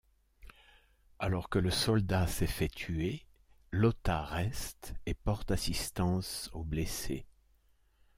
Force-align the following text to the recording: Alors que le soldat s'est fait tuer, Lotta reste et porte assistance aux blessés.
Alors 1.19 1.47
que 1.47 1.59
le 1.59 1.69
soldat 1.69 2.25
s'est 2.25 2.47
fait 2.47 2.69
tuer, 2.69 3.23
Lotta 3.69 4.23
reste 4.23 4.95
et 5.05 5.13
porte 5.13 5.51
assistance 5.51 6.49
aux 6.53 6.63
blessés. 6.63 7.27